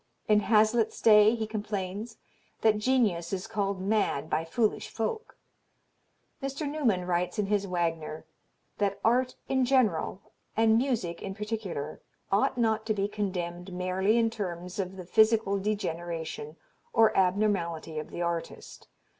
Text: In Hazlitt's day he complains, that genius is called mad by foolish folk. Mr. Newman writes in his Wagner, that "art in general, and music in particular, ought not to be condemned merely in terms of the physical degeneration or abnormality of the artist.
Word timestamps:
In 0.27 0.39
Hazlitt's 0.39 0.99
day 0.99 1.35
he 1.35 1.45
complains, 1.45 2.17
that 2.61 2.79
genius 2.79 3.31
is 3.31 3.45
called 3.45 3.79
mad 3.79 4.31
by 4.31 4.43
foolish 4.43 4.89
folk. 4.89 5.37
Mr. 6.41 6.67
Newman 6.67 7.05
writes 7.05 7.37
in 7.37 7.45
his 7.45 7.67
Wagner, 7.67 8.25
that 8.79 8.99
"art 9.05 9.35
in 9.47 9.63
general, 9.63 10.19
and 10.57 10.75
music 10.75 11.21
in 11.21 11.35
particular, 11.35 12.01
ought 12.31 12.57
not 12.57 12.83
to 12.87 12.95
be 12.95 13.07
condemned 13.07 13.71
merely 13.71 14.17
in 14.17 14.31
terms 14.31 14.79
of 14.79 14.95
the 14.97 15.05
physical 15.05 15.59
degeneration 15.59 16.55
or 16.93 17.15
abnormality 17.15 17.99
of 17.99 18.09
the 18.09 18.23
artist. 18.23 18.87